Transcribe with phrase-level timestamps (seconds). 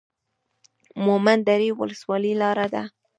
[1.05, 2.83] مومند درې ولسوالۍ لاره ده؟